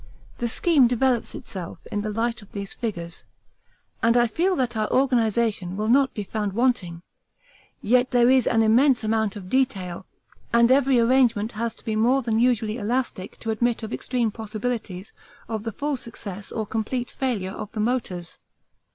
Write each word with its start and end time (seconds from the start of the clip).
The 0.39 0.47
scheme 0.47 0.87
develops 0.87 1.35
itself 1.35 1.77
in 1.91 2.01
the 2.01 2.09
light 2.09 2.41
of 2.41 2.53
these 2.53 2.73
figures, 2.73 3.23
and 4.01 4.17
I 4.17 4.25
feel 4.25 4.55
that 4.55 4.75
our 4.75 4.91
organisation 4.91 5.75
will 5.75 5.89
not 5.89 6.11
be 6.15 6.23
found 6.23 6.53
wanting, 6.53 7.03
yet 7.83 8.09
there 8.09 8.27
is 8.27 8.47
an 8.47 8.63
immense 8.63 9.03
amount 9.03 9.35
of 9.35 9.47
detail, 9.47 10.07
and 10.51 10.71
every 10.71 10.99
arrangement 10.99 11.51
has 11.51 11.75
to 11.75 11.85
be 11.85 11.95
more 11.95 12.23
than 12.23 12.39
usually 12.39 12.79
elastic 12.79 13.37
to 13.41 13.51
admit 13.51 13.83
of 13.83 13.93
extreme 13.93 14.31
possibilities 14.31 15.13
of 15.47 15.61
the 15.61 15.71
full 15.71 15.95
success 15.97 16.51
or 16.51 16.65
complete 16.65 17.11
failure 17.11 17.51
of 17.51 17.71
the 17.73 17.79
motors. 17.79 18.39